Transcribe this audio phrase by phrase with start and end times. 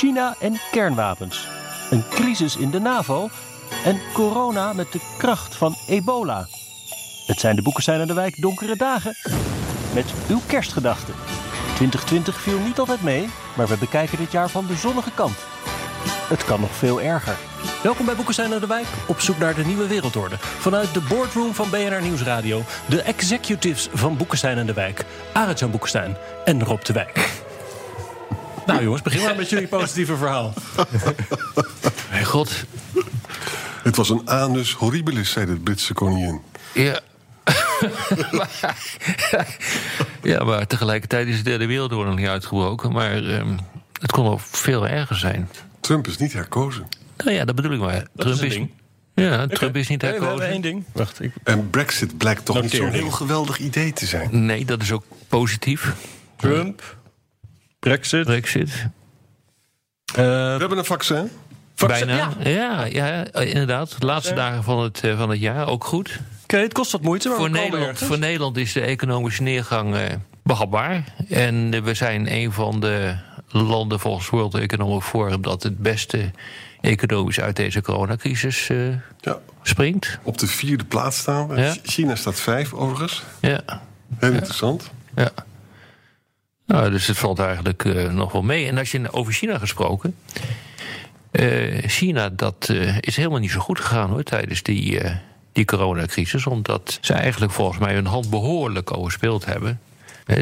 [0.00, 1.48] China en kernwapens.
[1.90, 3.28] Een crisis in de NAVO.
[3.84, 6.46] En corona met de kracht van ebola.
[7.26, 9.16] Het zijn de Boekenstein en de Wijk donkere dagen.
[9.94, 11.14] Met uw kerstgedachten.
[11.74, 15.36] 2020 viel niet altijd mee, maar we bekijken dit jaar van de zonnige kant.
[16.28, 17.36] Het kan nog veel erger.
[17.82, 20.36] Welkom bij Boekenstein en de Wijk, op zoek naar de nieuwe wereldorde.
[20.38, 25.04] Vanuit de boardroom van BNR Nieuwsradio, de executives van Boekenstein en de Wijk.
[25.32, 27.48] Arend-Jan en Rob de Wijk.
[28.70, 30.54] Nou jongens, begin maar met jullie positieve verhaal.
[32.10, 32.64] Mijn god.
[33.82, 36.40] Het was een anus horribilis, zei de Britse koningin.
[36.74, 37.00] Ja.
[38.30, 38.50] maar,
[40.22, 42.92] ja, maar tegelijkertijd is de derde wereldoorlog nog niet uitgebroken.
[42.92, 43.56] Maar ehm,
[44.00, 45.48] het kon wel veel erger zijn.
[45.80, 46.88] Trump is niet herkozen.
[47.16, 48.06] Nou ja, dat bedoel ik maar.
[48.16, 48.60] Trump is
[49.14, 50.52] ja, Trump is niet Nee, we hebben herkozen.
[50.52, 50.84] één ding.
[50.92, 51.32] Wacht, ik...
[51.42, 54.46] En Brexit blijkt toch niet Noteer zo'n heel geweldig idee te zijn.
[54.46, 55.94] Nee, dat is ook positief.
[56.36, 56.96] Trump,
[57.80, 58.24] Brexit.
[58.24, 58.68] Brexit.
[58.70, 61.30] Eh, We hebben een vaccin.
[61.74, 62.32] vaccin- Bijna.
[62.38, 62.50] Ja.
[62.50, 64.00] Ja, ja, inderdaad.
[64.00, 66.20] De laatste dagen van het, eh, van het jaar ook goed.
[66.42, 68.08] Oké, het kost wat moeite, maar Voor Nederland, ergens.
[68.08, 70.02] voor Nederland is de economische neergang eh,
[70.42, 71.04] behapbaar.
[71.28, 73.16] En we zijn een van de
[73.48, 76.30] landen volgens World Economic Forum dat het beste
[76.80, 78.88] economisch uit deze coronacrisis eh,
[79.20, 80.18] Ja, springt.
[80.22, 81.60] op de vierde plaats staan we.
[81.60, 81.74] Ja.
[81.82, 83.22] China staat vijf, overigens.
[83.40, 83.60] Ja,
[84.18, 84.90] Heel interessant.
[85.16, 85.30] ja.
[86.70, 88.66] Nou, dus het valt eigenlijk eh, nog wel mee.
[88.66, 90.16] En als je over China gesproken.
[91.30, 95.00] eh, China, dat eh, is helemaal niet zo goed gegaan hoor, tijdens die,
[95.52, 96.46] die coronacrisis.
[96.46, 99.80] Omdat ze eigenlijk volgens mij hun hand behoorlijk overspeeld hebben.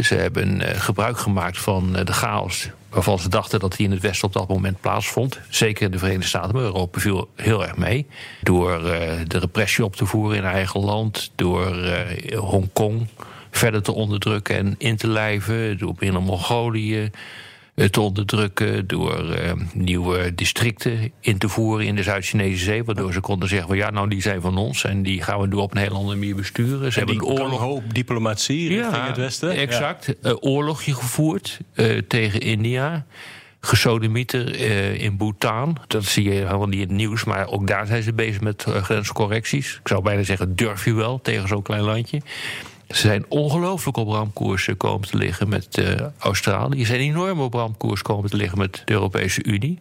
[0.02, 4.28] Ze hebben gebruik gemaakt van de chaos waarvan ze dachten dat die in het Westen
[4.28, 5.40] op dat moment plaatsvond.
[5.48, 8.06] Zeker in de Verenigde Staten, maar Europa viel heel erg mee.
[8.42, 8.82] Door
[9.26, 11.76] de repressie op te voeren in eigen land, door
[12.36, 13.06] Hongkong
[13.58, 17.10] verder te onderdrukken en in te lijven, door binnen Mongolië
[17.78, 23.12] eh, te onderdrukken, door eh, nieuwe districten in te voeren in de Zuid-Chinese Zee, waardoor
[23.12, 25.54] ze konden zeggen: van, ja, nou die zijn van ons en die gaan we nu
[25.54, 26.92] op een hele andere manier besturen.
[26.92, 29.50] Ze En hebben een oorlog oorlog diplomatie richting het Westen.
[29.50, 30.14] Exact.
[30.40, 33.06] Oorlogje gevoerd eh, tegen India.
[33.60, 35.76] Gesodemieter eh in Bhutan.
[35.86, 37.24] Dat zie je helemaal niet in het nieuws.
[37.24, 39.78] Maar ook daar zijn ze bezig met grenscorrecties.
[39.80, 42.20] Ik zou bijna zeggen, durf je wel tegen zo'n klein landje.
[42.88, 46.80] Ze zijn ongelooflijk op ramkoers komen te liggen met eh, Australië.
[46.80, 49.78] Ze zijn enorm op ramkoers komen te liggen met de Europese Unie.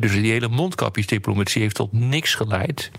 [0.00, 2.90] Dus die hele mondkapjesdiplomatie heeft tot niks geleid.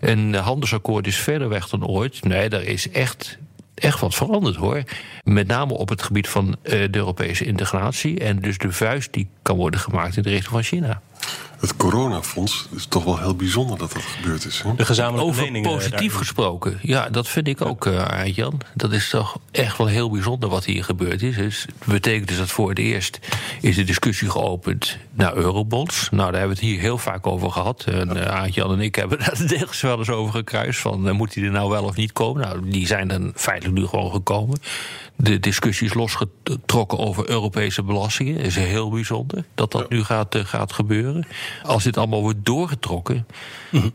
[0.00, 2.24] Een handelsakkoord is verder weg dan ooit.
[2.24, 3.38] Nee, daar is echt,
[3.74, 4.82] echt wat veranderd hoor.
[5.24, 8.18] Met name op het gebied van eh, de Europese integratie.
[8.18, 11.02] En dus de vuist die kan worden gemaakt in de richting van China.
[11.60, 14.62] Het coronafonds is toch wel heel bijzonder dat dat gebeurd is.
[14.62, 14.74] Hè?
[14.74, 15.70] De gezamenlijke Over leningen.
[15.70, 16.18] positief daar.
[16.18, 16.78] gesproken.
[16.82, 18.60] Ja, dat vind ik ook, eh Jan.
[18.74, 21.36] Dat is toch echt wel heel bijzonder wat hier gebeurd is.
[21.36, 23.18] Dus het betekent dus dat voor het eerst
[23.60, 26.08] is de discussie geopend naar eurobonds.
[26.10, 27.84] Nou, daar hebben we het hier heel vaak over gehad.
[27.84, 30.80] En uh, en ik hebben daar deels wel eens over gekruist.
[30.80, 32.42] Van, eh, moet die er nou wel of niet komen?
[32.42, 34.58] Nou, die zijn dan feitelijk nu gewoon gekomen.
[35.22, 38.34] De discussie is losgetrokken over Europese belastingen.
[38.36, 41.26] Dat is heel bijzonder dat dat nu gaat, eh, gaat gebeuren.
[41.62, 43.26] Als dit allemaal wordt doorgetrokken...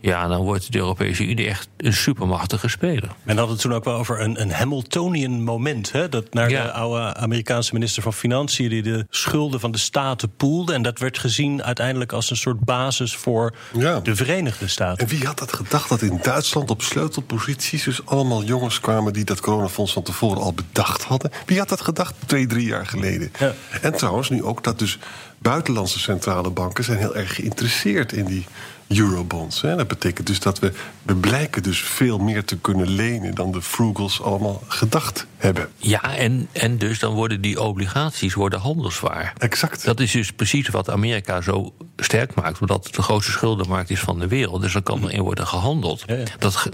[0.02, 3.09] ja, dan wordt de Europese Unie echt een supermachtige speler.
[3.24, 5.91] Men had het toen ook wel over een, een Hamiltonian moment.
[5.91, 6.09] Hè?
[6.09, 6.64] Dat naar Ja.
[6.64, 8.69] de oude Amerikaanse minister van Financiën...
[8.69, 10.74] die de schulden van de staten poelde.
[10.74, 13.16] En dat werd gezien uiteindelijk als een soort basis...
[13.16, 14.00] voor Ja.
[14.00, 14.97] de Verenigde Staten.
[15.08, 17.84] En wie had dat gedacht dat in Duitsland op sleutelposities...
[17.84, 21.14] dus allemaal jongens kwamen die dat coronafonds van tevoren al bedacht hadden?
[21.46, 23.31] Wie had dat gedacht twee, drie jaar geleden?
[23.40, 23.53] Ja.
[23.81, 25.00] En trouwens nu ook dat dus
[25.38, 26.84] buitenlandse centrale banken...
[26.84, 28.46] zijn heel erg geïnteresseerd in die
[28.87, 29.61] eurobonds.
[29.61, 29.76] Hè.
[29.76, 30.72] Dat betekent dus dat we,
[31.02, 33.35] we blijken dus veel meer te kunnen lenen...
[33.35, 35.70] dan de frugals allemaal gedacht hebben.
[35.78, 39.34] Ja, en, en dus dan worden die obligaties worden handelswaar.
[39.37, 39.85] Exact.
[39.85, 43.99] Dat is dus precies wat Amerika zo sterk maakt, omdat het de grootste schuldenmarkt is
[43.99, 44.61] van de wereld.
[44.61, 46.03] Dus dan kan erin worden gehandeld.
[46.05, 46.23] Ja, ja.
[46.40, 46.70] Dat,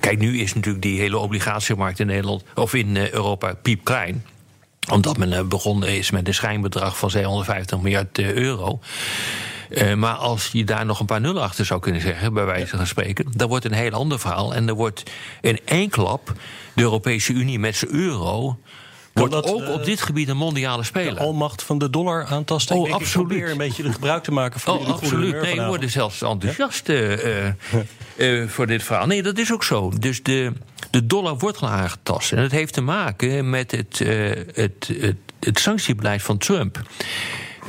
[0.00, 4.24] kijk, nu is natuurlijk die hele obligatiemarkt in Nederland of in eh, Europa piepklein
[4.90, 8.80] omdat men eh, begonnen is met een schijnbedrag van 750 miljard eh, euro.
[9.70, 12.76] Eh, maar als je daar nog een paar nullen achter zou kunnen zeggen, bij wijze
[12.76, 14.54] van spreken, dan wordt een heel ander verhaal.
[14.54, 15.02] En er wordt
[15.40, 16.32] in één klap
[16.74, 18.58] de Europese Unie met zijn euro
[19.12, 21.18] wordt dat, ook eh, op dit gebied een mondiale De speler.
[21.18, 22.76] almacht van de dollar aantasten.
[22.76, 23.42] Oh, Ik absoluut.
[23.42, 25.42] Ik een beetje de gebruik te maken van Oh, goede absoluut.
[25.42, 27.54] Nee, we worden zelfs enthousiast eh, eh,
[28.16, 29.06] eh, voor dit verhaal.
[29.06, 29.92] Nee, dat is ook zo.
[29.98, 30.52] Dus de,
[30.90, 32.32] de dollar wordt al aangetast.
[32.32, 36.80] En dat heeft te maken met het, eh, het, het, het sanctiebeleid van Trump.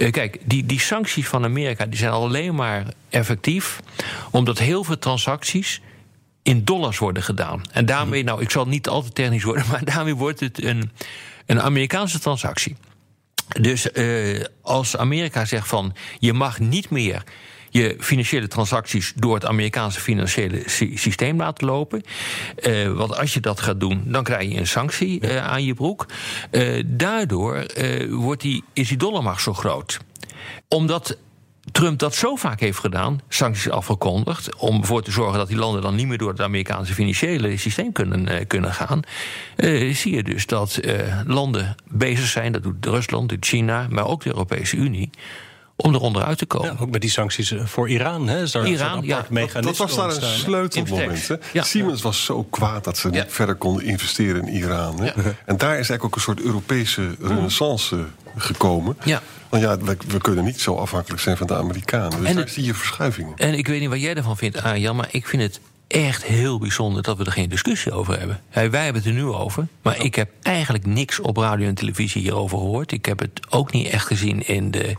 [0.01, 3.80] Eh, kijk, die, die sancties van Amerika die zijn alleen maar effectief...
[4.31, 5.81] omdat heel veel transacties
[6.44, 7.62] in dollars worden gedaan.
[7.71, 9.65] En daarmee, nou, ik zal niet al te technisch worden...
[9.71, 10.92] maar daarmee wordt het een,
[11.45, 12.75] een Amerikaanse transactie.
[13.59, 17.24] Dus eh, als Amerika zegt van je mag niet meer
[17.72, 22.02] je financiële transacties door het Amerikaanse financiële sy- systeem laten lopen.
[22.56, 25.74] Eh, want als je dat gaat doen, dan krijg je een sanctie eh, aan je
[25.74, 26.06] broek.
[26.52, 27.66] Eh, daardoor
[28.10, 30.00] wordt die, is die dollarmacht zo groot.
[30.68, 31.18] Omdat
[31.72, 35.82] Trump dat zo vaak heeft gedaan, sancties afgekondigd, om ervoor te zorgen dat die landen
[35.82, 39.02] dan niet meer door het Amerikaanse financiële systeem kunnen, kunnen gaan,
[39.92, 40.80] zie je dus dat
[41.26, 45.10] landen bezig zijn, dat doet Rusland, doet China, maar ook de Europese Unie,
[45.76, 46.74] om eronder uit te komen.
[46.74, 48.28] Ja, ook met die sancties eh, voor Iran.
[48.28, 49.26] Hè, is daar Iran, ja.
[49.62, 51.30] Dat was daar een sleutelmoment.
[51.54, 51.64] Ja.
[51.64, 53.24] Siemens was zo kwaad dat ze Ja.
[53.24, 55.00] niet verder konden investeren in Iran.
[55.00, 55.06] Hè?
[55.06, 55.14] Ja.
[55.46, 58.06] En daar is eigenlijk ook een soort Europese renaissance
[58.38, 58.98] gekomen.
[59.04, 59.22] Ja.
[59.50, 62.10] Want ja, we, we kunnen niet zo afhankelijk zijn van de Amerikanen.
[62.20, 63.34] Dus En daar het- zie je verschuivingen.
[63.36, 65.60] En ik weet niet wat jij ervan vindt, Arjan, maar ik vind het
[65.92, 68.40] echt heel bijzonder dat we er geen discussie over hebben.
[68.50, 71.76] Hey, wij hebben het er nu over, maar ik heb eigenlijk niks op radio en
[71.76, 72.92] televisie hierover gehoord.
[72.92, 74.96] Ik heb het ook niet echt gezien in de,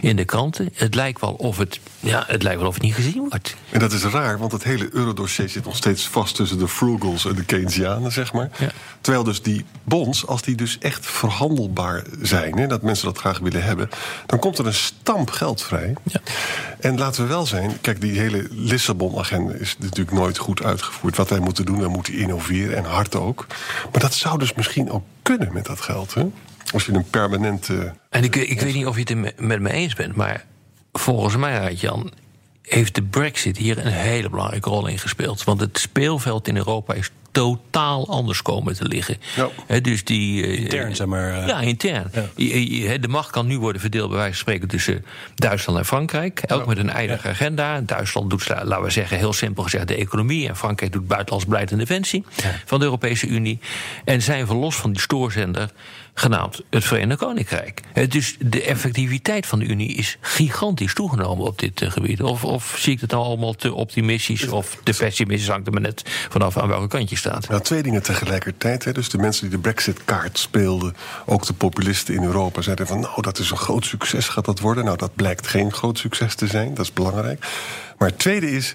[0.00, 0.68] in de kranten.
[0.74, 3.56] Het lijkt wel of het, ja, het lijkt wel of het niet gezien wordt.
[3.70, 7.24] En dat is raar, want het hele eurodossier zit nog steeds vast tussen de frugals
[7.26, 8.50] en de Keynesianen, zeg maar.
[8.58, 8.70] Ja.
[9.00, 13.38] Terwijl dus die bonds, als die dus echt verhandelbaar zijn, hè, dat mensen dat graag
[13.38, 13.88] willen hebben,
[14.26, 15.94] dan komt er een stamp geld vrij.
[16.02, 16.20] Ja.
[16.80, 21.16] En laten we wel zijn, kijk, die hele Lissabon-agenda is natuurlijk nooit goed uitgevoerd.
[21.16, 23.46] Wat wij moeten doen, we moeten innoveren en hard ook.
[23.92, 26.24] Maar dat zou dus misschien ook kunnen met dat geld, hè?
[26.72, 27.94] Als je een permanente.
[28.08, 30.44] En ik, ik weet niet of je het me- met me eens bent, maar
[30.92, 32.10] volgens mij, Jan,
[32.62, 35.44] heeft de Brexit hier een hele belangrijke rol in gespeeld.
[35.44, 39.16] Want het speelveld in Europa is totaal anders komen te liggen.
[39.36, 39.48] Ja.
[39.66, 41.40] Hè, dus die, eh, Intern, zeg maar.
[41.42, 41.46] eh.
[41.46, 42.10] Ja, intern.
[42.12, 42.24] Ja.
[42.36, 45.04] Je- je- De macht kan nu worden verdeeld, bij wijze van spreken, tussen
[45.34, 46.40] Duitsland en Frankrijk.
[46.40, 47.80] Elk met een eigen agenda.
[47.80, 50.48] Duitsland doet, laten we zeggen, heel simpel gezegd de economie.
[50.48, 52.24] En Frankrijk doet buitenlands beleid en defensie
[52.64, 53.58] van de Europese Unie.
[54.04, 55.70] En zijn verlost van die stoorzender
[56.14, 57.80] genaamd het Verenigd Koninkrijk.
[58.08, 62.22] Dus de effectiviteit van de Unie is gigantisch toegenomen op dit eh, gebied.
[62.22, 65.48] Of, of zie ik het nou allemaal te optimistisch of te pessimistisch?
[65.48, 67.48] Hangt er maar net vanaf aan welke kant je staat.
[67.48, 68.84] Nou, twee dingen tegelijkertijd.
[68.84, 68.92] Hè.
[68.92, 73.22] Dus de mensen die de Brexit-kaart speelden, ook de populisten in Europa, zeiden van nou,
[73.22, 74.84] dat is een groot succes, gaat dat worden?
[74.84, 77.46] Nou, dat blijkt geen groot succes te zijn, dat is belangrijk.
[77.98, 78.74] Maar het tweede is,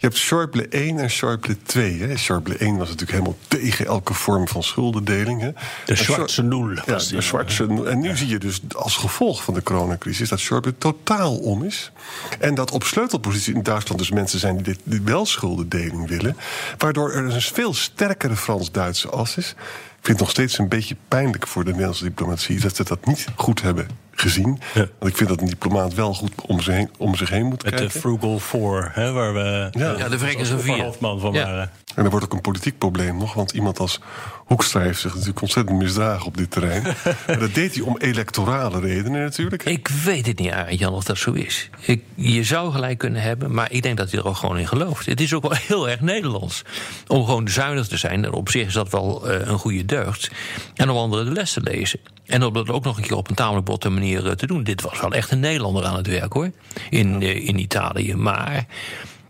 [0.00, 1.98] je hebt Schäuble 1 en Schäuble 2.
[2.00, 2.16] Hè.
[2.16, 5.40] Schäuble 1 was natuurlijk helemaal tegen elke vorm van schuldendeling.
[5.40, 5.50] Hè.
[5.84, 6.70] De zwarte nul.
[6.70, 7.88] Ja, de zwarte nul.
[7.88, 11.92] En nu zie je dus als gevolg van de coronacrisis dat Schäuble totaal om is.
[12.38, 16.36] En dat op sleutelpositie in Duitsland dus mensen zijn die, dit, die wel schuldendeling willen.
[16.76, 19.50] Waardoor er een veel sterkere Frans-Duitse as is.
[19.50, 23.06] Ik vind het nog steeds een beetje pijnlijk voor de Nederlandse diplomatie dat ze dat
[23.06, 24.58] niet goed hebben gezien.
[24.74, 24.86] Ja.
[24.98, 27.62] Want ik vind dat een diplomaat wel goed om zich heen, om zich heen moet
[27.64, 28.00] Met de kijken.
[28.00, 29.94] Frugal Four, hè, waar we Ja.
[29.98, 30.18] Ja, de
[30.62, 30.82] Vier.
[30.84, 31.44] hoofdman van Ja.
[31.44, 31.70] waren.
[31.94, 33.34] En er wordt ook een politiek probleem nog.
[33.34, 34.00] Want iemand als
[34.44, 36.84] Hoekstra heeft zich natuurlijk ontzettend misdragen op dit terrein.
[37.26, 39.64] en dat deed hij om electorale redenen natuurlijk.
[39.64, 41.70] Ik weet het niet, Arend Jan, of dat zo is.
[41.80, 44.68] Ik, je zou gelijk kunnen hebben, maar ik denk dat hij er ook gewoon in
[44.68, 45.06] gelooft.
[45.06, 46.62] Het is ook wel heel erg Nederlands.
[47.06, 48.24] Om gewoon zuinig te zijn.
[48.24, 50.30] En op zich is dat wel eh, een goede deugd.
[50.74, 52.00] En om anderen de les te lezen.
[52.26, 54.64] En om dat ook nog een keer op een tamelijk botte manier eh, te doen.
[54.64, 56.50] Dit was wel echt een Nederlander aan het werk hoor.
[56.90, 58.14] In, eh, in Italië.
[58.14, 58.66] Maar.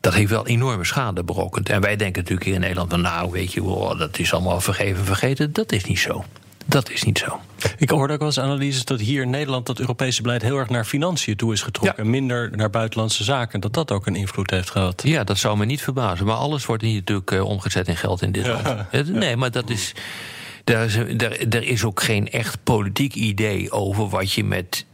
[0.01, 1.69] Dat heeft wel enorme schade berokkend.
[1.69, 3.01] En wij denken natuurlijk hier in Nederland van...
[3.01, 5.53] nou, weet je, wow, dat is allemaal vergeven vergeten.
[5.53, 6.25] Dat is niet zo.
[6.67, 7.41] Dat is niet zo.
[7.77, 10.69] Ik hoorde ook wel eens analyses dat hier in Nederland dat Europese beleid heel erg
[10.69, 12.05] naar financiën toe is getrokken.
[12.05, 13.61] En minder naar buitenlandse zaken.
[13.61, 15.03] Dat dat ook een invloed heeft gehad.
[15.05, 16.27] Ja, dat zou me niet verbazen.
[16.27, 19.09] Maar alles wordt hier natuurlijk eh, omgezet in geld in dit land.
[19.09, 19.93] Nee, maar dat is.
[20.65, 24.87] Er is, er, er is ook geen echt politiek idee over wat je met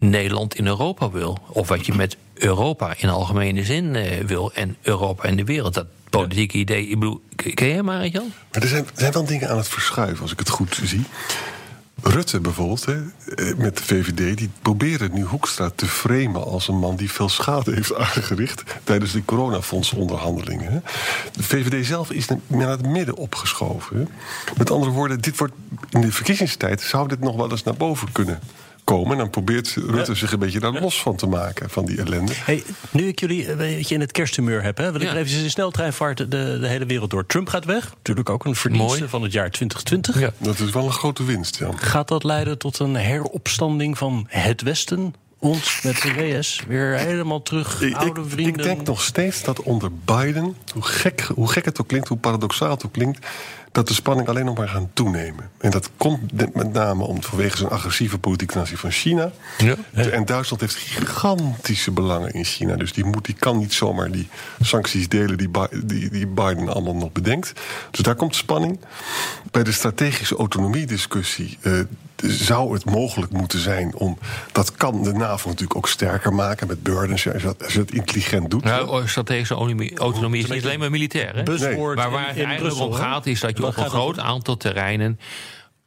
[0.00, 1.38] Nederland in Europa wil.
[1.46, 4.52] Of wat je met Europa in algemene zin eh, wil.
[4.52, 5.74] En Europa in de wereld.
[5.74, 6.88] Dat politieke idee.
[6.88, 7.22] Ik bedoel,
[7.54, 8.32] ken jij maar, Jan?
[8.52, 11.04] Maar er zijn, er zijn wel dingen aan het verschuiven, als ik het goed zie.
[12.02, 16.78] Rutte bijvoorbeeld, hè, eh, met de VVD, die proberen nu Hoekstra te framen als een
[16.78, 20.72] man die veel schade heeft aangericht tijdens de coronafondsonderhandelingen.
[20.72, 20.78] hè.
[21.32, 23.96] De VVD zelf is naar het midden opgeschoven.
[23.96, 24.04] hè.
[24.56, 25.54] Met andere woorden, dit wordt
[25.90, 28.40] in de verkiezingstijd zou dit nog wel eens naar boven kunnen
[28.84, 29.12] komen.
[29.12, 32.32] En dan probeert Rutte zich een beetje daar los van te maken, van die ellende.
[32.36, 35.16] Hey, nu ik jullie een beetje in het kersthumeur heb, hè, wil ik Ja.
[35.16, 36.26] even in sneltreinvaart de,
[36.60, 37.26] de hele wereld door.
[37.26, 37.90] Trump gaat weg.
[37.96, 39.08] Natuurlijk ook een verdienste Mooi.
[39.08, 40.20] van het jaar 2020.
[40.20, 40.30] Ja.
[40.46, 41.68] Dat is wel een grote winst, ja.
[41.76, 45.14] Gaat dat leiden tot een heropstanding van het Westen?
[45.38, 48.54] Ons met de WS weer helemaal terug, Ik, oude ik, vrienden.
[48.54, 52.16] ik denk nog steeds dat onder Biden, hoe gek, hoe gek het ook klinkt, hoe
[52.18, 53.26] paradoxaal het ook klinkt,
[53.72, 55.50] dat de spanning alleen nog maar gaan toenemen.
[55.58, 59.30] En dat komt met name om, vanwege zijn agressieve politiek ten aanzien van China.
[59.58, 59.76] Ja.
[59.92, 62.76] En Duitsland heeft gigantische belangen in China.
[62.76, 64.28] Dus die, moet, die kan niet zomaar die
[64.60, 65.50] sancties delen die,
[65.84, 67.52] die, die Biden allemaal nog bedenkt.
[67.90, 68.80] Dus daar komt spanning.
[69.50, 71.72] Bij de strategische autonomiediscussie eh,
[72.26, 74.18] zou het mogelijk moeten zijn om.
[74.52, 77.28] Dat kan de NAVO natuurlijk ook sterker maken met burdens.
[77.28, 78.64] Als je dat, als je dat intelligent doet.
[78.64, 81.36] Nou, strategische autonomie, autonomie is niet alleen maar militair.
[81.36, 81.42] Hè?
[81.94, 85.20] Maar waar het in eigenlijk Brussel, om gaat, is dat op een groot aantal terreinen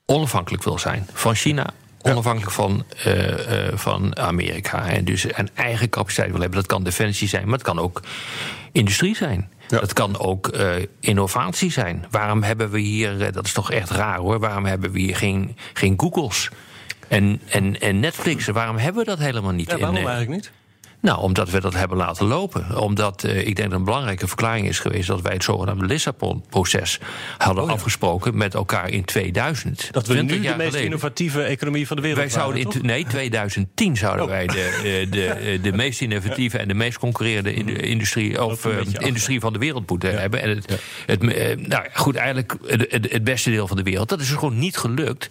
[0.06, 1.08] onafhankelijk wil zijn.
[1.14, 1.66] Van China,
[2.02, 4.88] onafhankelijk van, eh, eh, van Amerika.
[4.88, 6.60] En dus een eigen capaciteit wil hebben.
[6.60, 8.02] Dat kan defensie zijn, maar het kan ook
[8.72, 9.50] industrie zijn.
[9.68, 9.80] Ja.
[9.80, 12.06] Dat kan ook eh, innovatie zijn.
[12.10, 15.58] Waarom hebben we hier, dat is toch echt raar hoor, waarom hebben we hier geen,
[15.74, 16.50] geen Googles?
[17.08, 19.72] En, en, en Netflix, waarom hebben we dat helemaal niet?
[19.72, 20.52] Ja, waarom in, eigenlijk niet?
[21.04, 22.78] Nou, omdat we dat hebben laten lopen.
[22.80, 27.00] Omdat eh, ik denk dat een belangrijke verklaring is geweest dat wij het zogenaamde Lissabon-proces
[27.38, 29.84] hadden afgesproken met elkaar in 2000.
[29.86, 30.84] Oh Dat we 20 nu de meest geleden.
[30.86, 34.30] innovatieve economie van de wereld Wij zouden in, waren, nee, 2010 zouden Oh.
[34.32, 38.66] wij de, eh, de, eh, de meest innovatieve en de meest concurrerende in- industrie, of,
[39.00, 40.42] industrie van de wereld moeten hebben.
[40.42, 41.22] En het, het,
[41.68, 44.10] nou goed, eigenlijk het, het- het beste deel van de wereld.
[44.10, 45.28] Dat is dus gewoon niet gelukt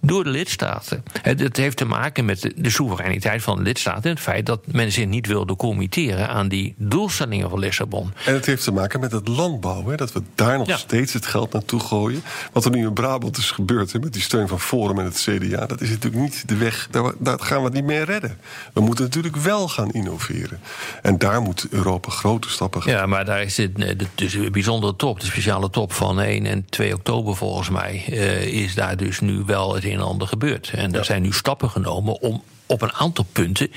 [0.00, 1.02] door de lidstaten.
[1.22, 4.92] Het, heeft te maken met de, soevereiniteit van de lidstaten en het feit dat men
[4.92, 8.12] zich niet wilde committeren aan die doelstellingen van Lissabon.
[8.26, 9.86] En het heeft te maken met het landbouw.
[9.88, 10.76] Hè, dat we daar nog Ja.
[10.76, 12.22] steeds het geld naartoe gooien.
[12.52, 15.26] Wat er nu in Brabant is gebeurd hè, met die steun van Forum en het
[15.28, 15.66] CDA...
[15.66, 18.38] dat is natuurlijk niet de weg, daar, daar gaan we het niet meer redden.
[18.72, 20.60] We moeten natuurlijk wel gaan innoveren.
[21.02, 22.92] En daar moet Europa grote stappen gaan.
[22.92, 26.20] Ja, maar daar is het, eh, de, dus de bijzondere top, de speciale top van
[26.20, 30.04] 1 en 2 oktober volgens mij, eh, is daar dus nu wel het een en
[30.04, 30.70] ander gebeurd.
[30.74, 33.70] En er zijn nu stappen genomen om op een aantal punten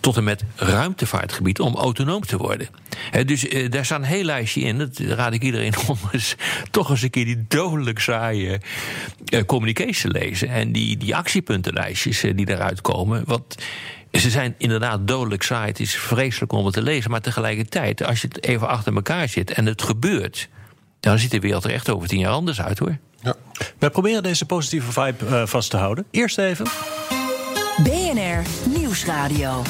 [0.00, 2.68] tot en met ruimtevaartgebied om autonoom te worden.
[3.24, 4.78] Dus eh, daar staat een heel lijstje in.
[4.78, 6.34] Dat raad ik iedereen om eens
[6.70, 8.60] toch eens een keer die dodelijk saaie
[9.46, 10.48] communicaties te lezen.
[10.48, 13.22] En die, die actiepuntenlijstjes eh, die daaruit komen.
[13.26, 13.54] Want
[14.12, 15.68] ze zijn inderdaad dodelijk saai.
[15.68, 17.10] Het is vreselijk om het te lezen.
[17.10, 20.48] Maar tegelijkertijd, als je het even achter elkaar zit en het gebeurt.
[21.00, 22.98] dan ziet de wereld er echt over tien jaar anders uit hoor.
[23.20, 23.34] Ja.
[23.78, 26.06] Wij proberen deze positieve vibe eh, vast te houden.
[26.10, 26.66] Eerst even.
[27.82, 28.42] BNR
[28.78, 29.62] Nieuwsradio.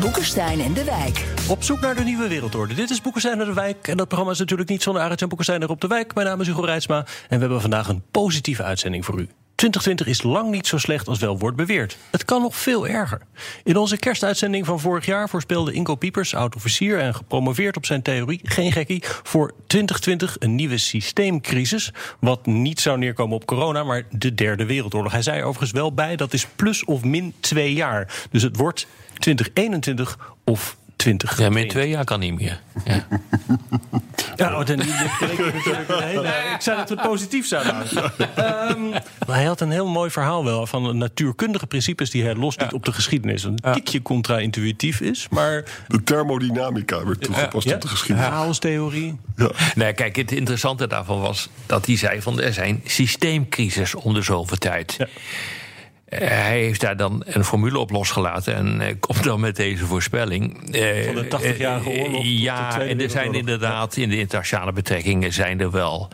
[0.00, 1.24] Boekenstein en de Wijk.
[1.48, 2.74] Op zoek naar de nieuwe wereldorde.
[2.74, 3.88] Dit is Boekenstein naar de Wijk.
[3.88, 6.14] En dat programma is natuurlijk niet zonder Arend en Boekenstein er op de Wijk.
[6.14, 6.96] Mijn naam is Hugo Reitsma.
[6.98, 9.28] En we hebben vandaag een positieve uitzending voor u.
[9.60, 11.96] 2020 is lang niet zo slecht als wel wordt beweerd.
[12.10, 13.20] Het kan nog veel erger.
[13.64, 18.40] In onze kerstuitzending van vorig jaar voorspelde Inko Piepers, oud-officier en gepromoveerd op zijn theorie,
[18.42, 21.92] geen gekkie, voor 2020 een nieuwe systeemcrisis.
[22.20, 25.12] Wat niet zou neerkomen op corona, maar de derde wereldoorlog.
[25.12, 28.26] Hij zei overigens wel bij, dat is plus of min twee jaar.
[28.30, 28.86] Dus het wordt
[29.18, 31.38] 2021 of 20.
[31.38, 32.60] Ja, min twee jaar kan niet meer.
[32.84, 33.06] Ja.
[34.36, 34.86] Ja, oh, dan, ik
[36.58, 37.74] zei dat we het positief zouden.
[38.34, 38.88] Ehm,
[39.26, 42.72] maar hij had een heel mooi verhaal wel van natuurkundige principes die hij lost niet
[42.72, 43.44] op de geschiedenis.
[43.44, 48.30] Een tikje contra-intuïtief is, maar De thermodynamica werd toegepast ja, op de geschiedenis.
[48.30, 49.18] chaostheorie.
[49.36, 49.50] Ja.
[49.74, 54.22] Nee, kijk, het interessante daarvan was dat hij zei van er zijn systeemcrisis om de
[54.22, 54.96] zoveel tijd.
[56.10, 59.84] Eh, Hij heeft daar dan een formule op losgelaten en eh, komt dan met deze
[59.86, 60.74] voorspelling.
[60.74, 65.32] Eh, Van de 80-jarige eh, oorlog Ja, en er zijn inderdaad in de internationale betrekkingen
[65.32, 66.08] zijn er wel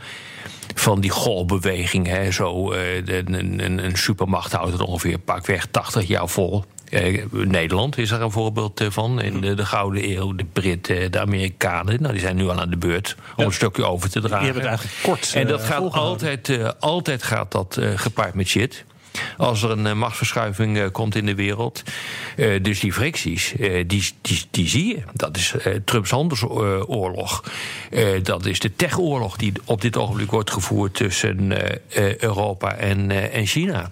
[0.74, 2.06] van die golfbeweging.
[2.06, 3.32] Hè, zo, een,
[3.64, 6.64] een, een supermacht houdt het ongeveer pakweg 80 jaar vol.
[6.90, 9.20] Eh, Nederland is er een voorbeeld van.
[9.20, 12.00] In de, de Gouden Eeuw, de Britten, de Amerikanen.
[12.02, 14.38] Nou, die zijn nu al aan de beurt om een stukje over te dragen.
[14.38, 16.28] Die hebben het eigenlijk kort En dat gaat volgehouden.
[16.28, 18.84] altijd, altijd gaat dat gepaard met shit.
[19.36, 21.82] Als er een eh, machtsverschuiving eh, komt in de wereld.
[22.36, 23.54] eh, dus die fricties,
[23.86, 23.86] die,
[24.20, 25.02] die, die zie je.
[25.12, 25.54] Dat is
[25.84, 27.44] Trumps handelsoorlog.
[28.22, 31.52] Dat is de techoorlog die op dit ogenblik wordt gevoerd tussen
[32.20, 33.90] Europa en, en China.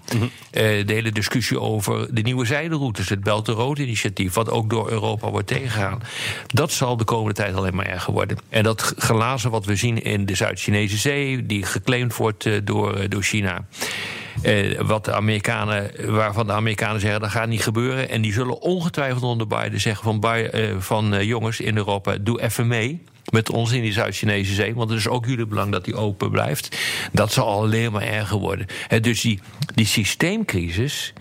[0.55, 4.69] Eh, de hele discussie over de nieuwe zijderoutes, het Belt and Road initiatief, wat ook
[4.69, 6.01] door Europa wordt tegengegaan.
[6.47, 8.37] Dat zal de komende tijd alleen maar erger worden.
[8.49, 13.23] En dat glazen wat we zien in de Zuid-Chinese Zee, die geclaimd wordt door, door
[13.23, 13.65] China.
[14.41, 18.09] Eh, wat de Amerikanen, waarvan de Amerikanen zeggen dat gaat niet gebeuren.
[18.09, 22.41] En die zullen ongetwijfeld onder Biden zeggen van, eh, van eh, jongens in Europa, doe
[22.41, 23.03] even mee.
[23.31, 24.75] Met ons in die Zuid-Chinese zee.
[24.75, 26.77] Want het is ook jullie belang dat die open blijft.
[27.11, 28.67] Dat zal alleen maar erger worden.
[29.01, 29.39] Dus die,
[29.75, 31.13] die systeemcrisis.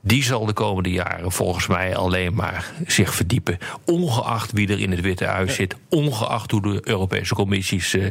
[0.00, 3.58] die zal de komende jaren volgens mij alleen maar zich verdiepen.
[3.84, 8.06] Ongeacht wie er in het Witte Huis zit, ongeacht hoe de Europese commissies uh,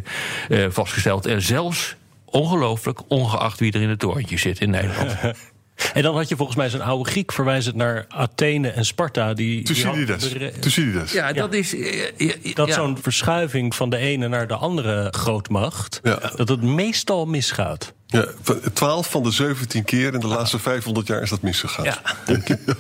[0.50, 1.26] uh, vastgesteld.
[1.26, 1.96] En zelfs,
[2.36, 5.16] ongelooflijk, ongeacht wie er in het torentje zit in Nederland.
[5.94, 9.34] En dan had je volgens mij zo'n oude Griek verwijzend naar Athene en Sparta.
[9.34, 10.30] Die, Thucydides.
[10.30, 11.12] Die Thucydides.
[11.12, 11.74] Ja, dat is.
[11.74, 12.74] Uh, dat ja.
[12.74, 16.00] zo'n verschuiving van de ene naar de andere grootmacht.
[16.04, 16.32] Ja.
[16.36, 17.94] dat het meestal misgaat.
[18.08, 18.26] Ja,
[18.74, 21.86] 12 van de 17 keer in de laatste 500 jaar is dat misgegaan.
[21.86, 21.98] Ja,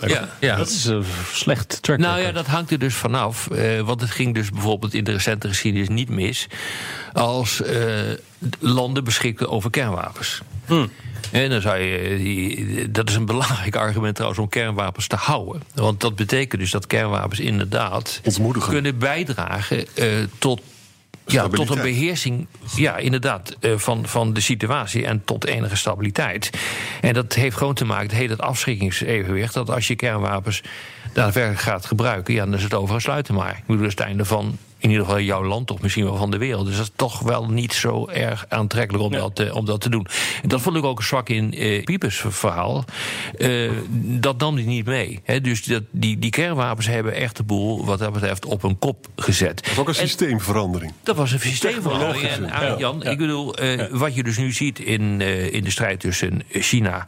[0.07, 0.55] ja, ja.
[0.55, 3.47] dat is een slecht track Nou ja, dat hangt er dus vanaf.
[3.51, 6.47] Uh, want het ging dus bijvoorbeeld in de recente geschiedenis niet mis...
[7.13, 7.69] als uh,
[8.59, 10.41] landen beschikten over kernwapens.
[10.65, 10.89] Hmm.
[11.31, 15.61] En dan zou je, dat is een belangrijk argument trouwens om kernwapens te houden.
[15.73, 18.21] Want dat betekent dus dat kernwapens inderdaad
[18.59, 20.61] kunnen bijdragen uh, tot
[21.27, 26.49] ja, tot een beheersing, ja, inderdaad, uh, van, van de situatie en tot enige stabiliteit.
[27.01, 30.61] En dat heeft gewoon te maken, het heet het afschrikkingsevenwicht, dat als je kernwapens
[31.13, 33.57] daadwerkelijk gaat gebruiken, ja, dan is het over sluiten maar.
[33.57, 36.15] Ik bedoel, dat is het einde van in ieder geval jouw land, toch misschien wel
[36.15, 36.65] van de wereld.
[36.65, 39.89] Dus dat is toch wel niet zo erg aantrekkelijk om, dat, uh, om dat te
[39.89, 40.07] doen.
[40.41, 42.85] En dat vond ik ook zwak in uh, Piepers verhaal.
[43.37, 45.19] Uh, dat nam hij niet mee.
[45.23, 48.79] He, dus dat, die, die kernwapens hebben echt de boel, wat dat betreft, op een
[48.79, 49.63] kop gezet.
[49.63, 50.93] Dat was ook een en, systeemverandering.
[51.03, 52.23] Dat was een systeemverandering.
[52.23, 53.09] En ja, Jan, ja.
[53.09, 53.87] ik bedoel, ja.
[53.91, 57.07] wat je dus nu ziet in, in de strijd tussen China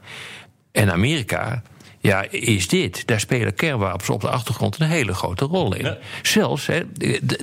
[0.72, 1.64] en Amerika
[2.00, 3.08] ja, is dit.
[3.08, 5.86] Daar spelen kernwapens op de achtergrond een hele grote rol in.
[5.86, 5.98] Ja.
[6.22, 6.82] Zelfs, hè,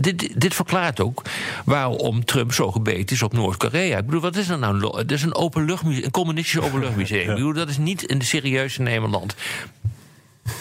[0.00, 1.22] dit, dit verklaart ook
[1.64, 3.98] waarom Trump zo gebeten is op Noord-Korea.
[3.98, 4.80] Ik bedoel, wat is dat nou?
[4.80, 7.22] Dat is een, openluchtmuseum, een communistisch openluchtmuseum.
[7.22, 7.28] Ja.
[7.28, 9.34] Ik bedoel, dat is niet een serieus nemen land.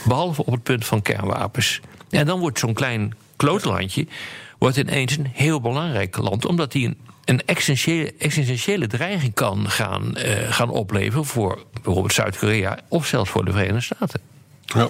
[0.06, 1.80] Behalve op het punt van kernwapens.
[2.10, 4.08] En dan wordt zo'n klein klootlandje
[4.64, 7.42] wordt ineens een heel belangrijk land, omdat hij een een
[8.18, 13.82] essentiële, dreiging kan gaan, uh, gaan opleveren voor bijvoorbeeld Zuid-Korea of zelfs voor de Verenigde
[13.82, 14.20] Staten.
[14.66, 14.90] Ja.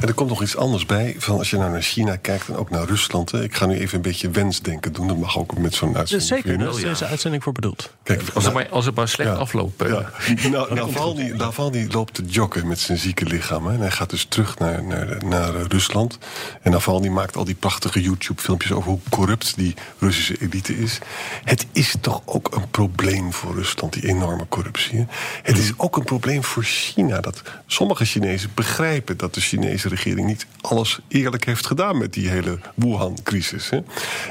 [0.00, 1.14] En er komt nog iets anders bij.
[1.18, 3.30] Van als je nou naar China kijkt en ook naar Rusland.
[3.30, 3.42] Hè.
[3.42, 5.08] Ik ga nu even een beetje wensdenken doen.
[5.08, 6.30] Dat mag ook met zo'n uitzending.
[6.30, 7.90] Zeker, daar is deze uitzending voor bedoeld.
[8.02, 9.82] Kijk, als, het maar, als het maar slecht ja, afloopt.
[9.86, 10.10] Ja.
[10.54, 13.66] Nou, Navalny, Navalny loopt te joggen met zijn zieke lichaam.
[13.66, 13.74] Hè.
[13.74, 16.18] En hij gaat dus terug naar, naar, naar Rusland.
[16.62, 20.98] En Navalny maakt al die prachtige YouTube-filmpjes over hoe corrupt die Russische elite is.
[21.44, 24.98] Het is toch ook een probleem voor Rusland, die enorme corruptie.
[24.98, 25.04] Hè.
[25.42, 27.20] Het is ook een probleem voor China.
[27.20, 29.40] Dat sommige Chinezen begrijpen dat de
[29.78, 33.70] Chinese regering niet alles eerlijk heeft gedaan met die hele Wuhan-crisis.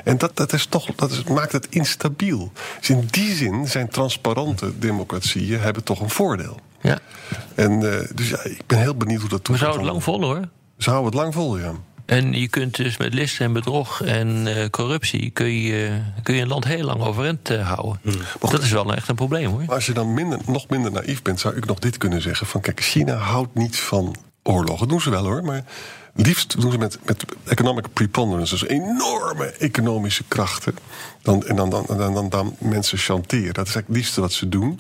[0.04, 2.52] En dat, dat, is toch, dat is, maakt het instabiel.
[2.80, 6.60] Dus in die zin zijn transparante democratieën hebben toch een voordeel.
[6.82, 7.00] Ja.
[7.56, 9.60] En, uh, dus ja, ik ben heel benieuwd hoe dat toekomt.
[9.60, 10.50] We zouden het lang vol hoor.
[10.78, 11.72] Ze houden het lang vol, ja.
[12.06, 15.30] En je kunt dus met listen en bedrog en uh, corruptie...
[15.30, 18.00] Kun je, kun je een land heel lang overeind uh, houden.
[18.02, 18.22] Hmm.
[18.40, 19.60] Dat is wel echt een probleem, hoor.
[19.60, 21.40] Maar als je dan minder, nog minder naïef bent...
[21.40, 22.48] zou ik nog dit kunnen zeggen.
[22.48, 24.88] Van kijk, China houdt niet van oorlogen.
[24.88, 25.64] doen ze wel hoor, maar
[26.14, 28.54] liefst doen ze met, met economic preponderance.
[28.54, 30.76] Dus enorme economische krachten.
[31.22, 33.54] Dan, en dan, dan, dan, dan, dan mensen chanteren.
[33.54, 34.80] Dat is eigenlijk het liefste wat ze doen.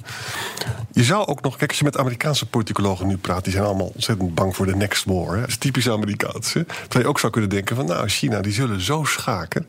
[0.91, 3.91] Je zou ook nog, kijk, als je met Amerikaanse politicologen nu praat, die zijn allemaal
[3.93, 5.33] ontzettend bang voor de next war.
[5.33, 5.39] Hè?
[5.39, 6.53] Dat is typisch Amerikaans.
[6.53, 6.63] Hè?
[6.63, 9.65] Terwijl je ook zou kunnen denken van, nou, China, die zullen zo schaken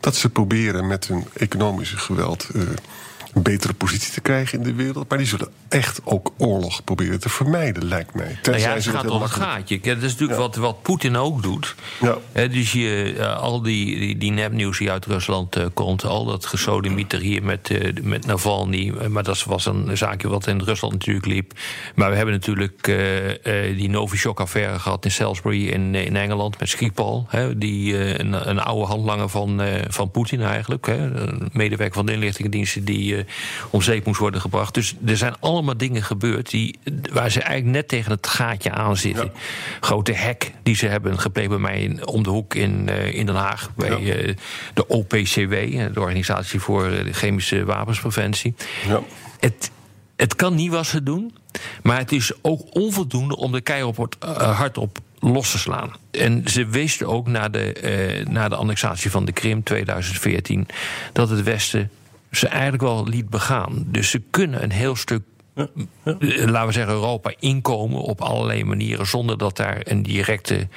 [0.00, 2.48] dat ze proberen met hun economische geweld.
[2.54, 2.62] Uh,
[3.36, 5.08] een betere positie te krijgen in de wereld.
[5.08, 8.38] Maar die zullen echt ook oorlog proberen te vermijden, lijkt mij.
[8.42, 9.80] Nou ja, het gaat om het gaatje.
[9.80, 11.74] Dat is natuurlijk wat, wat Poetin ook doet.
[12.00, 12.46] Ja.
[12.46, 16.04] dus je, uh, al die, die, die nepnieuws die uit Rusland uh, komt...
[16.04, 18.92] al dat gesodemieter hier met, uh, met Navalny...
[19.08, 21.52] maar dat was een zaakje wat in Rusland natuurlijk liep.
[21.94, 22.84] Maar we hebben natuurlijk
[23.76, 26.58] die Novichok-affaire gehad in Salisbury in, in Engeland...
[26.58, 30.86] met Skripal, hè, die, een, een oude handlanger van, van Poetin eigenlijk.
[30.86, 32.84] Een medewerker van de inlichtingendiensten...
[32.84, 33.25] die
[33.70, 34.74] om zeep moest worden gebracht.
[34.74, 36.78] Dus er zijn allemaal dingen gebeurd die,
[37.12, 39.32] waar ze eigenlijk net tegen het gaatje aan zitten.
[39.80, 43.34] Grote hek die ze hebben gepleegd bij mij om de hoek in, uh, in Den
[43.34, 43.70] Haag.
[43.74, 44.16] Bij ja.
[44.16, 44.34] uh,
[44.74, 45.50] de OPCW,
[45.92, 48.54] de Organisatie voor Chemische Wapenspreventie.
[48.86, 49.02] Ja.
[49.40, 49.70] Het,
[50.16, 51.34] het kan niet wat ze doen.
[51.82, 55.92] Maar het is ook onvoldoende om de keihard op, hard op los te slaan.
[56.10, 60.66] En ze wisten ook na de, na de annexatie van de Krim 2014
[61.12, 61.90] dat het Westen
[62.36, 63.84] ze eigenlijk wel liet begaan.
[63.86, 65.22] Dus ze kunnen een heel stuk
[65.54, 65.68] ja,
[66.04, 66.16] ja.
[66.46, 70.68] laten we zeggen, Europa inkomen op allerlei manieren zonder dat daar een directe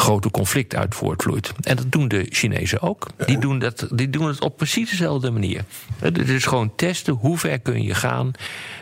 [0.00, 1.52] grote conflict uit voortvloeit.
[1.60, 3.06] En dat doen de Chinezen ook.
[3.26, 5.64] Die doen, dat, die doen het op precies dezelfde manier.
[5.98, 8.32] Het is gewoon testen hoe ver kun je gaan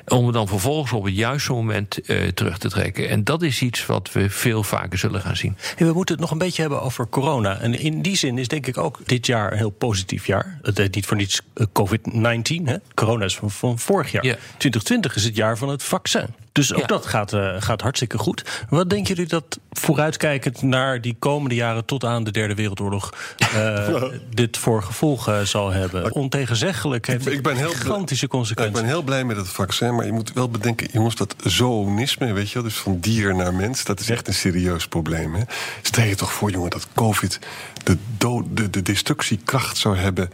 [0.07, 3.09] om het dan vervolgens op het juiste moment uh, terug te trekken.
[3.09, 5.57] En dat is iets wat we veel vaker zullen gaan zien.
[5.77, 7.59] En we moeten het nog een beetje hebben over corona.
[7.59, 10.59] En in die zin is denk ik ook dit jaar een heel positief jaar.
[10.63, 12.83] Het is niet voor niets COVID-19.
[12.95, 14.25] Corona is van, van vorig jaar.
[14.25, 14.37] Ja.
[14.57, 16.27] 2020 is het jaar van het vaccin.
[16.55, 16.87] Dus ook Ja.
[16.87, 18.65] dat gaat, eh, gaat hartstikke goed.
[18.69, 24.03] Wat denken jullie dat vooruitkijkend naar die komende jaren tot aan de Derde Wereldoorlog eh,
[24.31, 26.13] dit voor gevolgen zal hebben?
[26.13, 28.81] Ontegenzeggelijk heeft ik ben heel gigantische Ik consequenties.
[28.81, 32.49] ben heel blij met het vaccin, maar je moet wel bedenken, jongens, dat zoonisme, weet
[32.49, 35.35] je wel, dus van dier naar mens, dat is echt een serieus probleem.
[35.35, 35.43] Hè?
[35.83, 37.39] Stel je toch voor, jongen, dat COVID
[37.85, 40.31] de, dood, de, de destructiekracht zou hebben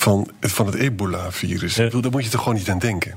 [0.00, 1.74] van, van het ebola-virus.
[1.74, 1.88] Ja.
[1.88, 3.14] Daar moet je toch gewoon niet aan denken.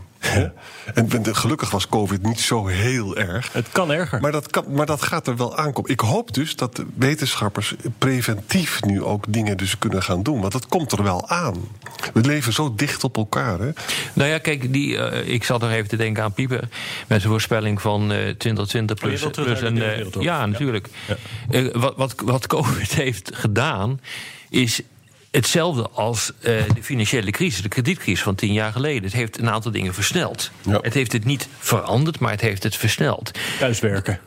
[0.94, 3.54] En gelukkig was COVID niet zo heel erg.
[3.54, 4.22] Het kan erger.
[4.22, 5.92] Maar dat, kan, maar dat gaat er wel aankomen.
[5.92, 10.40] Ik hoop dus dat de wetenschappers preventief nu ook dingen dus kunnen gaan doen.
[10.40, 11.56] Want dat komt er wel aan.
[12.14, 13.60] We leven zo dicht op elkaar.
[13.60, 13.70] Hè?
[14.14, 16.68] Nou ja, kijk, die, eh, ik zat nog even te denken aan Pieper.
[17.08, 19.82] Met zijn voorspelling van eh 2020 Oh, je plus, een.
[19.82, 20.88] Eh, ja, natuurlijk.
[21.08, 21.16] Ja.
[21.50, 24.00] Eh, wat, wat, wat COVID heeft gedaan,
[24.50, 24.82] is
[25.36, 26.44] hetzelfde als eh,
[26.76, 29.04] de financiële crisis, de kredietcrisis van tien jaar geleden.
[29.04, 30.52] Het heeft een aantal dingen versneld.
[30.62, 30.80] Ja.
[30.82, 33.32] Het heeft het niet veranderd, maar het heeft het versneld.
[33.60, 34.20] Thuiswerken.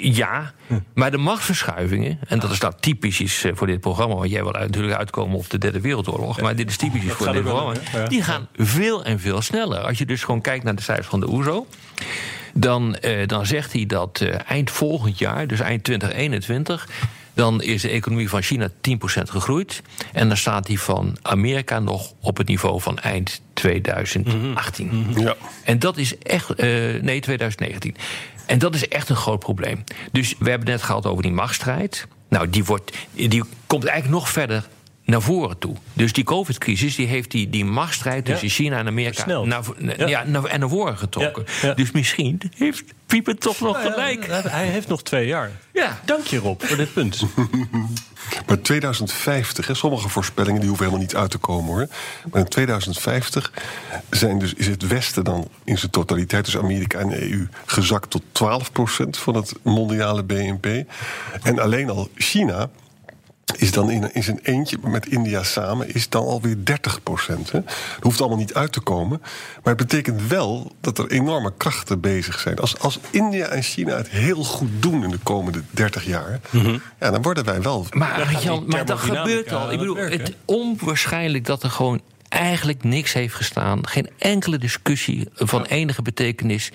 [0.00, 0.52] Ja,
[0.94, 4.42] maar de machtsverschuivingen, en dat is nou typisch is eh, voor dit programma, want jij
[4.42, 7.72] wil natuurlijk uitkomen op de Derde Wereldoorlog, maar dit is typisch is voor dit wel
[7.72, 8.08] programma.
[8.08, 9.78] Die gaan veel en veel sneller.
[9.78, 11.66] Als je dus gewoon kijkt naar de cijfers van de OESO,
[12.54, 16.88] dan, eh, dan zegt hij dat eh, eind volgend jaar, dus eind 2021.
[17.40, 18.72] Dan is de economie van China 10%
[19.22, 19.82] gegroeid.
[20.12, 25.06] En dan staat die van Amerika nog op het niveau van eind 2018.
[25.16, 25.36] Ja.
[25.64, 26.50] En dat is echt.
[26.50, 26.68] eh,
[27.02, 27.96] nee, 2019.
[28.46, 29.84] En dat is echt een groot probleem.
[30.12, 32.06] Dus we hebben het net gehad over die machtsstrijd.
[32.28, 34.68] Nou, die, wordt, die komt eigenlijk nog verder
[35.10, 35.74] naar voren toe.
[35.92, 38.32] Dus die COVID-crisis die heeft die, die machtsstrijd Ja.
[38.32, 40.06] tussen China en Amerika naar, vo- Ja.
[40.08, 40.24] ja.
[40.24, 41.44] naar, en naar voren getrokken.
[41.62, 41.74] Ja, ja.
[41.74, 44.26] Dus misschien heeft Pieper toch nog gelijk.
[44.26, 45.50] Ja, hij heeft nog twee jaar.
[45.72, 46.00] Ja.
[46.04, 47.22] Dank je Rob voor dit punt.
[48.46, 51.86] Maar 2050, hè, sommige voorspellingen die hoeven helemaal niet uit te komen hoor.
[52.30, 53.52] Maar in 2050
[54.10, 58.10] zijn dus, is het Westen dan in zijn totaliteit, dus Amerika en de EU, gezakt
[58.10, 60.66] tot 12% van het mondiale BNP.
[61.42, 62.70] En alleen al China
[63.60, 67.50] is dan in, in zijn eentje met India samen is dan alweer 30 procent.
[67.52, 67.64] Dat
[68.00, 69.20] hoeft allemaal niet uit te komen.
[69.62, 72.58] Maar het betekent wel dat er enorme krachten bezig zijn.
[72.58, 76.40] Als, als India en China het heel goed doen in de komende 30 jaar...
[77.00, 77.86] ja, dan worden wij wel...
[77.90, 79.72] Maar, Jan, maar dat gebeurt al.
[79.72, 83.86] Ik bedoel, het werk, het onwaarschijnlijk dat er gewoon eigenlijk niks heeft gestaan.
[83.86, 86.70] Geen enkele discussie van enige betekenis.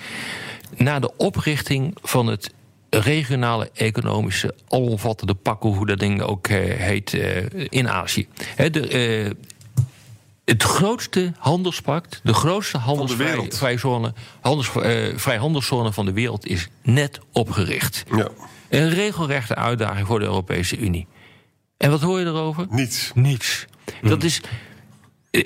[0.78, 2.54] Na de oprichting van het
[3.00, 8.28] regionale economische alomvattende pakken, hoe dat ding ook eh, heet, eh, in Azië.
[8.72, 9.32] De, eh,
[10.46, 13.58] het grootste handelspact, de grootste handelsvrije wereld.
[13.58, 14.14] vrije zone,
[15.40, 18.04] handels, van de wereld is net opgericht.
[18.16, 18.30] Ja,
[18.70, 21.08] Een regelrechte uitdaging voor de Europese Unie.
[21.78, 22.66] En wat hoor je erover?
[22.70, 23.12] niets.
[23.16, 23.66] Niets.
[24.02, 24.42] Dat is.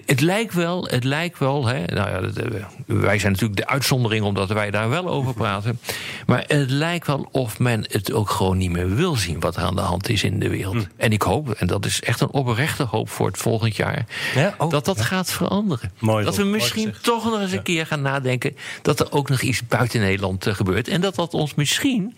[0.06, 3.68] Het lijkt wel, het lijkt wel, hè, nou ja, dat, eh, wij zijn natuurlijk de
[3.68, 5.80] uitzondering omdat wij daar wel over praten.
[6.26, 9.62] Maar het lijkt wel of men het ook gewoon niet meer wil zien wat er
[9.62, 10.88] aan de hand is in de wereld.
[10.96, 14.56] En ik hoop, en dat is echt een oprechte hoop voor het volgend jaar, Ja,
[14.58, 15.92] oh, dat dat gaat veranderen.
[16.00, 19.42] Mooi, dat we misschien toch nog eens een keer gaan nadenken dat er ook nog
[19.42, 20.88] iets buiten Nederland eh, gebeurt.
[20.88, 22.18] En dat dat ons misschien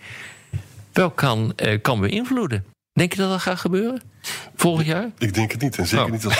[0.93, 2.65] wel kan, eh, kan beïnvloeden.
[2.93, 4.01] Denk je dat dat gaat gebeuren?
[4.55, 5.09] Volgend jaar?
[5.17, 5.77] Ik denk het niet.
[5.77, 6.11] En zeker Oh.
[6.11, 6.37] niet als,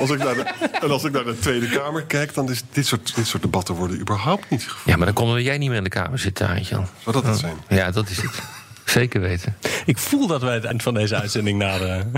[0.00, 0.42] als, ik naar de,
[0.82, 2.34] en als ik naar de Tweede Kamer kijk...
[2.34, 4.84] dan is dit soort, dit soort debatten worden überhaupt niet gevoerd.
[4.86, 6.86] Ja, maar dan komt jij niet meer in de Kamer zit, Arend-Jan.
[7.02, 7.56] Zou dat het zijn?
[7.68, 8.42] Ja, dat is het.
[8.84, 9.56] Zeker weten.
[9.86, 12.12] Ik voel dat wij het eind van deze uitzending naderen.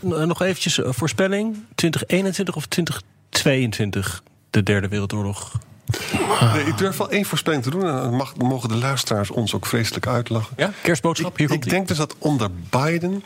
[0.00, 1.56] Nog eventjes eh, voorspelling.
[1.74, 5.52] 2021 of 2022, de derde wereldoorlog.
[6.54, 7.86] Nee, ik durf wel één voorspelling te doen...
[7.86, 10.54] en dan mag, mogen de luisteraars ons ook vreselijk uitlachen.
[10.56, 13.24] Ja, kerstboodschap, hier Ik, komt ik denk dus dat onder Biden...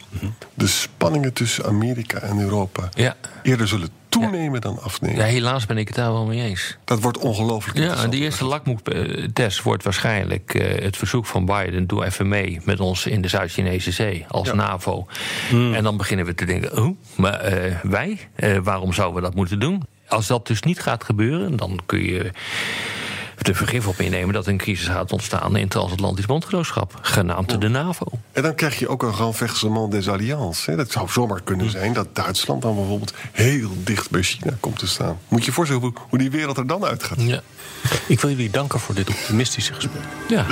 [0.55, 2.89] de spanningen tussen Amerika en Europa...
[2.95, 3.17] Ja.
[3.43, 5.17] eerder zullen toenemen dan afnemen.
[5.17, 6.77] ja, helaas ben ik het daar wel mee eens.
[6.85, 11.87] Dat wordt ongelooflijk Ja, en die eerste lakmoestest wordt waarschijnlijk eh, het verzoek van Biden...
[11.87, 14.55] doe even mee met ons in de Zuid-Chinese Zee als Ja.
[14.55, 15.07] NAVO.
[15.51, 19.35] En dan beginnen we te denken, oh, maar eh, wij, eh, waarom zouden we dat
[19.35, 19.83] moeten doen?
[20.11, 22.31] Als dat dus niet gaat gebeuren, dan kun je
[23.37, 24.35] er vergif op innemen...
[24.35, 26.99] dat een crisis gaat ontstaan in transatlantisch bondgenootschap...
[27.03, 28.07] genaamd de NAVO.
[28.33, 30.67] En dan krijg je ook een renversement des alliances.
[30.67, 30.77] Hè.
[30.77, 33.15] Dat zou zomaar kunnen zijn dat Duitsland dan bijvoorbeeld...
[33.33, 35.19] heel dicht bij China komt te staan.
[35.29, 37.23] Moet je je voorstellen hoe, hoe die wereld er dan uitgaat.
[37.23, 37.41] Ja.
[38.07, 40.03] Ik wil jullie danken voor dit optimistische gesprek.
[40.29, 40.47] ja.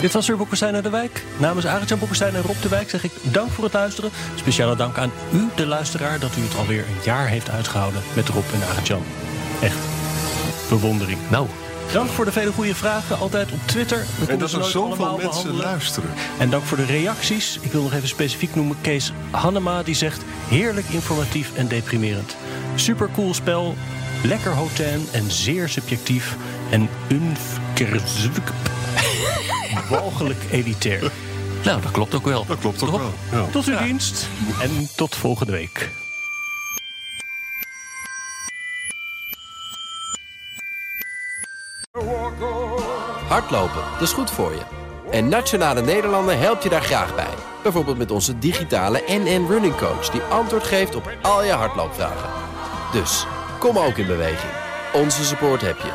[0.00, 1.24] Dit was weer Boekestein uit de Wijk.
[1.36, 4.10] Namens Arend-Jan Boekestein en Rob de Wijk zeg ik dank voor het luisteren.
[4.34, 8.28] Speciale dank aan u, de luisteraar, dat u het alweer een jaar heeft uitgehouden met
[8.28, 9.02] Rob en Arend-Jan.
[9.62, 9.76] Echt.
[10.68, 11.18] Bewondering.
[11.30, 11.46] Nou,
[11.92, 14.04] Dank voor de vele goede vragen, altijd op Twitter.
[14.18, 15.64] We En dat er zoveel mensen behandelen.
[15.64, 16.10] luisteren.
[16.38, 17.58] En dank voor de reacties.
[17.60, 20.22] Ik wil nog even specifiek noemen Kees Hannema, die zegt...
[20.48, 22.36] heerlijk informatief en deprimerend.
[22.74, 23.74] Supercool spel,
[24.22, 26.36] lekker hotel en zeer subjectief.
[26.70, 28.50] En unf Kerzwik.
[29.90, 31.12] Walgelijk elitair.
[31.64, 32.46] Nou, dat klopt ook wel.
[32.46, 33.00] Dat klopt ook Toch?
[33.00, 33.40] wel.
[33.40, 33.46] Ja.
[33.50, 34.28] Tot uw dienst
[34.60, 35.90] en tot volgende week.
[43.28, 44.60] Hardlopen, dat is goed voor je.
[45.10, 47.34] En Nationale Nederlanden helpt je daar graag bij.
[47.62, 50.10] Bijvoorbeeld met onze digitale NN Running Coach...
[50.10, 52.30] die antwoord geeft op al je hardloopvragen.
[52.92, 53.26] Dus,
[53.58, 54.52] kom ook in beweging.
[54.92, 55.92] Onze support heb je.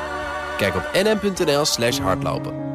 [0.57, 2.70] Kijk op nn.nl slash hardlopen.